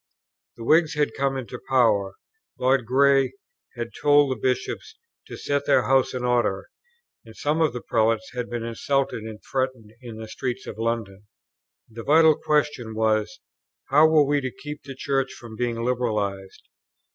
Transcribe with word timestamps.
The 0.57 0.63
Whigs 0.63 0.95
had 0.95 1.13
come 1.15 1.37
into 1.37 1.59
power; 1.69 2.15
Lord 2.57 2.87
Grey 2.87 3.33
had 3.75 3.89
told 4.01 4.31
the 4.31 4.35
Bishops 4.41 4.97
to 5.27 5.37
set 5.37 5.67
their 5.67 5.83
house 5.83 6.15
in 6.15 6.23
order, 6.23 6.69
and 7.23 7.35
some 7.35 7.61
of 7.61 7.71
the 7.71 7.81
Prelates 7.83 8.31
had 8.33 8.49
been 8.49 8.63
insulted 8.63 9.21
and 9.21 9.39
threatened 9.51 9.93
in 10.01 10.17
the 10.17 10.27
streets 10.27 10.65
of 10.65 10.79
London. 10.79 11.27
The 11.87 12.01
vital 12.01 12.33
question 12.35 12.95
was, 12.95 13.41
how 13.89 14.07
were 14.07 14.25
we 14.25 14.41
to 14.41 14.49
keep 14.63 14.81
the 14.81 14.95
Church 14.95 15.33
from 15.33 15.55
being 15.55 15.85
liberalized? 15.85 16.67